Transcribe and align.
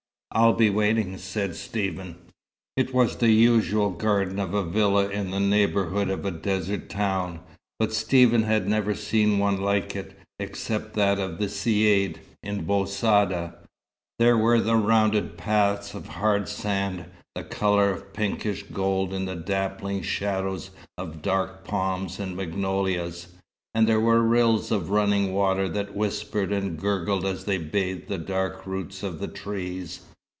"I'll 0.33 0.53
be 0.53 0.69
waiting," 0.69 1.17
said 1.17 1.57
Stephen. 1.57 2.15
It 2.77 2.93
was 2.93 3.17
the 3.17 3.31
usual 3.31 3.89
garden 3.89 4.39
of 4.39 4.53
a 4.53 4.63
villa 4.63 5.09
in 5.09 5.29
the 5.29 5.41
neighbourhood 5.41 6.09
of 6.09 6.23
a 6.25 6.31
desert 6.31 6.87
town, 6.87 7.41
but 7.79 7.91
Stephen 7.91 8.43
had 8.43 8.65
never 8.65 8.95
seen 8.95 9.39
one 9.39 9.59
like 9.59 9.93
it, 9.93 10.17
except 10.39 10.93
that 10.93 11.19
of 11.19 11.37
the 11.37 11.47
Caïd, 11.47 12.19
in 12.41 12.63
Bou 12.63 12.85
Saada. 12.87 13.55
There 14.19 14.37
were 14.37 14.61
the 14.61 14.77
rounded 14.77 15.37
paths 15.37 15.93
of 15.93 16.07
hard 16.07 16.47
sand, 16.47 17.07
the 17.35 17.43
colour 17.43 17.91
of 17.91 18.13
pinkish 18.13 18.63
gold 18.71 19.11
in 19.11 19.25
the 19.25 19.35
dappling 19.35 20.01
shadows 20.01 20.69
of 20.97 21.21
date 21.21 21.65
palms 21.65 22.21
and 22.21 22.37
magnolias, 22.37 23.27
and 23.75 23.85
there 23.85 23.99
were 23.99 24.23
rills 24.23 24.71
of 24.71 24.91
running 24.91 25.33
water 25.33 25.67
that 25.67 25.93
whispered 25.93 26.53
and 26.53 26.79
gurgled 26.79 27.25
as 27.25 27.43
they 27.43 27.57
bathed 27.57 28.07
the 28.07 28.17
dark 28.17 28.65
roots 28.65 29.03
of 29.03 29.19
the 29.19 29.27
trees. 29.27 30.03